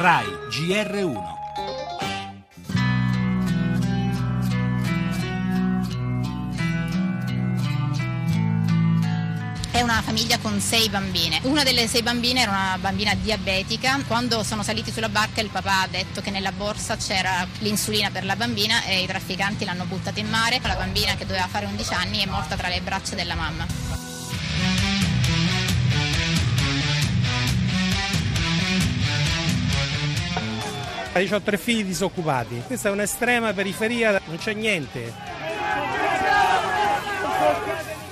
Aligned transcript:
RAI 0.00 0.26
GR1 0.48 1.36
È 9.72 9.80
una 9.82 10.00
famiglia 10.02 10.38
con 10.38 10.60
sei 10.60 10.88
bambine. 10.88 11.40
Una 11.42 11.64
delle 11.64 11.88
sei 11.88 12.02
bambine 12.02 12.42
era 12.42 12.50
una 12.52 12.78
bambina 12.80 13.14
diabetica. 13.14 14.00
Quando 14.06 14.44
sono 14.44 14.62
saliti 14.62 14.92
sulla 14.92 15.08
barca 15.08 15.40
il 15.40 15.48
papà 15.50 15.82
ha 15.82 15.88
detto 15.88 16.20
che 16.20 16.30
nella 16.30 16.52
borsa 16.52 16.96
c'era 16.96 17.44
l'insulina 17.58 18.10
per 18.10 18.24
la 18.24 18.36
bambina 18.36 18.84
e 18.84 19.02
i 19.02 19.06
trafficanti 19.06 19.64
l'hanno 19.64 19.84
buttata 19.84 20.20
in 20.20 20.28
mare. 20.28 20.60
La 20.62 20.76
bambina 20.76 21.16
che 21.16 21.26
doveva 21.26 21.48
fare 21.48 21.66
11 21.66 21.94
anni 21.94 22.22
è 22.22 22.26
morta 22.26 22.54
tra 22.54 22.68
le 22.68 22.80
braccia 22.82 23.16
della 23.16 23.34
mamma. 23.34 24.07
Io 31.20 31.34
ho 31.34 31.40
tre 31.40 31.58
figli 31.58 31.84
disoccupati, 31.84 32.62
questa 32.66 32.88
è 32.88 32.92
un'estrema 32.92 33.52
periferia, 33.52 34.20
non 34.26 34.36
c'è 34.36 34.52
niente. 34.54 35.12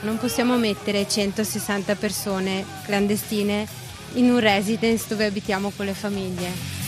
Non 0.00 0.18
possiamo 0.18 0.56
mettere 0.56 1.08
160 1.08 1.94
persone 1.96 2.64
clandestine 2.84 3.66
in 4.14 4.30
un 4.30 4.38
residence 4.38 5.06
dove 5.08 5.26
abitiamo 5.26 5.72
con 5.74 5.86
le 5.86 5.94
famiglie. 5.94 6.83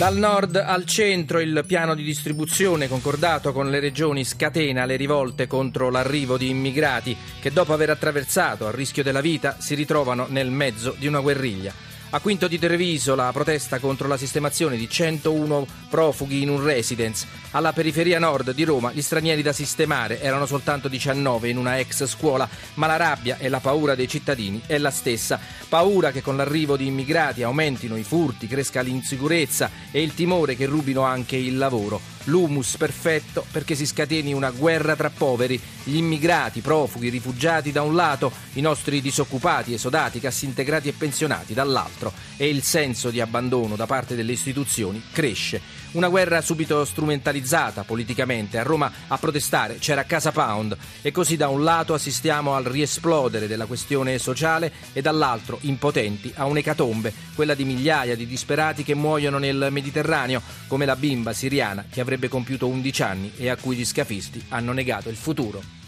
Dal 0.00 0.16
nord 0.16 0.56
al 0.56 0.86
centro 0.86 1.40
il 1.40 1.62
piano 1.66 1.94
di 1.94 2.02
distribuzione 2.02 2.88
concordato 2.88 3.52
con 3.52 3.68
le 3.68 3.80
regioni 3.80 4.24
scatena 4.24 4.86
le 4.86 4.96
rivolte 4.96 5.46
contro 5.46 5.90
l'arrivo 5.90 6.38
di 6.38 6.48
immigrati 6.48 7.14
che 7.38 7.52
dopo 7.52 7.74
aver 7.74 7.90
attraversato 7.90 8.66
a 8.66 8.70
rischio 8.70 9.02
della 9.02 9.20
vita 9.20 9.56
si 9.60 9.74
ritrovano 9.74 10.24
nel 10.30 10.50
mezzo 10.50 10.94
di 10.98 11.06
una 11.06 11.20
guerriglia. 11.20 11.89
A 12.12 12.18
Quinto 12.18 12.48
di 12.48 12.58
Treviso 12.58 13.14
la 13.14 13.30
protesta 13.32 13.78
contro 13.78 14.08
la 14.08 14.16
sistemazione 14.16 14.76
di 14.76 14.88
101 14.88 15.64
profughi 15.88 16.42
in 16.42 16.48
un 16.48 16.60
residence. 16.60 17.24
Alla 17.52 17.72
periferia 17.72 18.18
nord 18.18 18.50
di 18.50 18.64
Roma 18.64 18.90
gli 18.90 19.00
stranieri 19.00 19.42
da 19.42 19.52
sistemare 19.52 20.20
erano 20.20 20.44
soltanto 20.44 20.88
19 20.88 21.50
in 21.50 21.56
una 21.56 21.78
ex 21.78 22.04
scuola, 22.06 22.48
ma 22.74 22.88
la 22.88 22.96
rabbia 22.96 23.38
e 23.38 23.48
la 23.48 23.60
paura 23.60 23.94
dei 23.94 24.08
cittadini 24.08 24.60
è 24.66 24.76
la 24.78 24.90
stessa. 24.90 25.38
Paura 25.68 26.10
che 26.10 26.20
con 26.20 26.36
l'arrivo 26.36 26.76
di 26.76 26.86
immigrati 26.86 27.44
aumentino 27.44 27.96
i 27.96 28.02
furti, 28.02 28.48
cresca 28.48 28.80
l'insicurezza 28.80 29.70
e 29.92 30.02
il 30.02 30.12
timore 30.12 30.56
che 30.56 30.66
rubino 30.66 31.02
anche 31.02 31.36
il 31.36 31.56
lavoro 31.56 32.18
l'humus 32.24 32.76
perfetto 32.76 33.44
perché 33.50 33.74
si 33.74 33.86
scateni 33.86 34.32
una 34.32 34.50
guerra 34.50 34.96
tra 34.96 35.10
poveri, 35.10 35.60
gli 35.84 35.96
immigrati, 35.96 36.60
profughi, 36.60 37.08
rifugiati 37.08 37.72
da 37.72 37.82
un 37.82 37.94
lato, 37.94 38.32
i 38.54 38.60
nostri 38.60 39.00
disoccupati, 39.00 39.72
esodati, 39.72 40.20
cassintegrati 40.20 40.88
e 40.88 40.92
pensionati 40.92 41.54
dall'altro 41.54 42.12
e 42.36 42.48
il 42.48 42.62
senso 42.62 43.10
di 43.10 43.20
abbandono 43.20 43.76
da 43.76 43.86
parte 43.86 44.14
delle 44.14 44.32
istituzioni 44.32 45.02
cresce. 45.12 45.60
Una 45.92 46.06
guerra 46.06 46.40
subito 46.40 46.84
strumentalizzata 46.84 47.82
politicamente. 47.82 48.58
A 48.58 48.62
Roma 48.62 48.92
a 49.08 49.18
protestare 49.18 49.78
c'era 49.78 50.04
Casa 50.04 50.30
Pound 50.30 50.76
e 51.02 51.10
così 51.10 51.36
da 51.36 51.48
un 51.48 51.64
lato 51.64 51.94
assistiamo 51.94 52.54
al 52.54 52.62
riesplodere 52.62 53.48
della 53.48 53.66
questione 53.66 54.16
sociale 54.18 54.70
e 54.92 55.02
dall'altro 55.02 55.58
impotenti 55.62 56.32
a 56.36 56.44
un'ecatombe, 56.44 57.12
quella 57.34 57.54
di 57.54 57.64
migliaia 57.64 58.14
di 58.14 58.26
disperati 58.26 58.84
che 58.84 58.94
muoiono 58.94 59.38
nel 59.38 59.68
Mediterraneo, 59.72 60.40
come 60.68 60.84
la 60.84 60.94
bimba 60.94 61.32
siriana 61.32 61.84
che 61.90 62.00
avrebbe 62.00 62.28
compiuto 62.28 62.68
11 62.68 63.02
anni 63.02 63.32
e 63.36 63.48
a 63.48 63.56
cui 63.56 63.74
gli 63.74 63.84
scafisti 63.84 64.44
hanno 64.50 64.72
negato 64.72 65.08
il 65.08 65.16
futuro. 65.16 65.79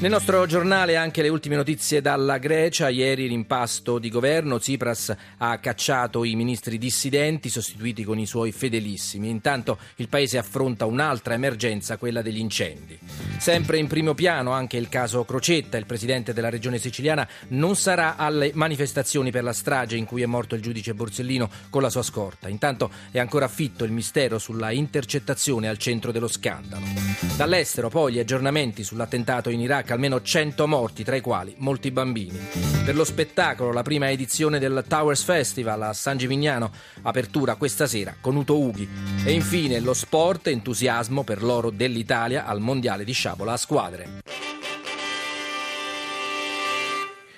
Nel 0.00 0.10
nostro 0.10 0.46
giornale 0.46 0.96
anche 0.96 1.20
le 1.20 1.28
ultime 1.28 1.56
notizie 1.56 2.00
dalla 2.00 2.38
Grecia. 2.38 2.88
Ieri 2.88 3.28
l'impasto 3.28 3.98
di 3.98 4.08
governo. 4.08 4.58
Tsipras 4.58 5.14
ha 5.36 5.58
cacciato 5.58 6.24
i 6.24 6.34
ministri 6.36 6.78
dissidenti 6.78 7.50
sostituiti 7.50 8.02
con 8.02 8.18
i 8.18 8.24
suoi 8.24 8.50
fedelissimi. 8.50 9.28
Intanto 9.28 9.76
il 9.96 10.08
paese 10.08 10.38
affronta 10.38 10.86
un'altra 10.86 11.34
emergenza, 11.34 11.98
quella 11.98 12.22
degli 12.22 12.38
incendi. 12.38 12.98
Sempre 13.36 13.76
in 13.76 13.88
primo 13.88 14.14
piano 14.14 14.52
anche 14.52 14.78
il 14.78 14.88
caso 14.88 15.22
Crocetta. 15.26 15.76
Il 15.76 15.84
presidente 15.84 16.32
della 16.32 16.48
regione 16.48 16.78
siciliana 16.78 17.28
non 17.48 17.76
sarà 17.76 18.16
alle 18.16 18.52
manifestazioni 18.54 19.30
per 19.30 19.42
la 19.42 19.52
strage 19.52 19.98
in 19.98 20.06
cui 20.06 20.22
è 20.22 20.26
morto 20.26 20.54
il 20.54 20.62
giudice 20.62 20.94
Borsellino 20.94 21.50
con 21.68 21.82
la 21.82 21.90
sua 21.90 22.02
scorta. 22.02 22.48
Intanto 22.48 22.90
è 23.10 23.18
ancora 23.18 23.44
affitto 23.44 23.84
il 23.84 23.92
mistero 23.92 24.38
sulla 24.38 24.70
intercettazione 24.70 25.68
al 25.68 25.76
centro 25.76 26.10
dello 26.10 26.28
scandalo. 26.28 26.86
Dall'estero 27.36 27.90
poi 27.90 28.14
gli 28.14 28.18
aggiornamenti 28.18 28.82
sull'attentato 28.82 29.50
in 29.50 29.60
Iraq 29.60 29.88
almeno 29.92 30.22
100 30.22 30.66
morti, 30.66 31.04
tra 31.04 31.16
i 31.16 31.20
quali 31.20 31.54
molti 31.58 31.90
bambini. 31.90 32.38
Per 32.84 32.94
lo 32.94 33.04
spettacolo, 33.04 33.72
la 33.72 33.82
prima 33.82 34.10
edizione 34.10 34.58
del 34.58 34.84
Towers 34.86 35.22
Festival 35.22 35.82
a 35.82 35.92
San 35.92 36.16
Gimignano, 36.16 36.72
apertura 37.02 37.54
questa 37.56 37.86
sera 37.86 38.14
con 38.20 38.36
Uto 38.36 38.58
Ughi. 38.58 38.88
E 39.24 39.32
infine 39.32 39.80
lo 39.80 39.94
sport, 39.94 40.48
entusiasmo 40.48 41.22
per 41.22 41.42
l'oro 41.42 41.70
dell'Italia 41.70 42.46
al 42.46 42.60
Mondiale 42.60 43.04
di 43.04 43.12
Sciabola 43.12 43.52
a 43.52 43.56
squadre. 43.56 44.49